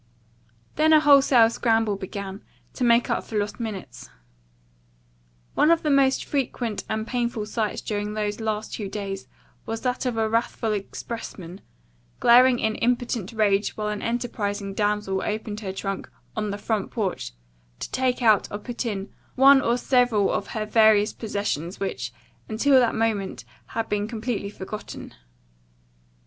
[0.77, 4.09] Then a wholesale scramble began, to make up for lost minutes.
[5.53, 9.27] One of the most frequent and painful sights during those last two days
[9.67, 11.61] was that of a wrathful expressman,
[12.19, 17.33] glaring in impotent rage while an enterprising damsel opened her trunk on the front porch
[17.77, 22.11] to take out or put in one or several of her various possessions which,
[22.49, 25.13] until that moment, had been completely forgotten.